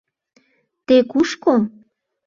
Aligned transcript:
—Те 0.87 0.95
кушко? 1.11 1.55